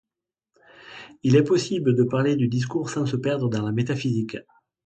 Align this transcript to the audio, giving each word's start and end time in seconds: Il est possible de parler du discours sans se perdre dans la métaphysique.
Il 1.21 1.35
est 1.35 1.43
possible 1.43 1.93
de 1.95 2.03
parler 2.03 2.35
du 2.35 2.47
discours 2.47 2.89
sans 2.89 3.05
se 3.05 3.15
perdre 3.17 3.49
dans 3.51 3.61
la 3.63 3.71
métaphysique. 3.71 4.35